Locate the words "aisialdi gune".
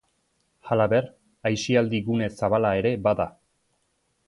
1.51-2.31